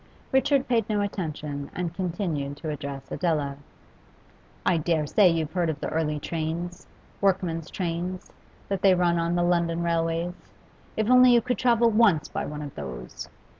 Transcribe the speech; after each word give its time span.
Richard 0.31 0.67
paid 0.67 0.89
no 0.89 1.01
attention 1.01 1.69
and 1.75 1.93
continued 1.93 2.57
to 2.57 2.71
address 2.71 3.11
Adela. 3.11 3.57
'I 4.65 4.77
dare 4.77 5.05
say 5.05 5.29
you've 5.29 5.53
heard 5.53 5.69
of 5.69 5.79
the 5.79 5.89
early 5.89 6.19
trains 6.19 6.87
workmen's 7.21 7.69
trains 7.69 8.31
that 8.67 8.81
they 8.81 8.95
run 8.95 9.19
on 9.19 9.35
the 9.35 9.43
London 9.43 9.83
railways. 9.83 10.53
If 10.97 11.07
only 11.07 11.31
you 11.33 11.41
could 11.43 11.59
travel 11.59 11.91
once 11.91 12.27
by 12.29 12.47
one 12.47 12.63
of 12.63 12.73
those! 12.73 13.29